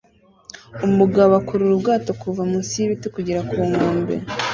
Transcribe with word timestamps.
umugabo 0.87 1.31
akurura 1.39 1.73
ubwato 1.77 2.11
kuva 2.21 2.41
munsi 2.51 2.73
yibiti 2.81 3.07
kugera 3.15 3.41
ku 3.49 3.57
nkombe 3.67 4.15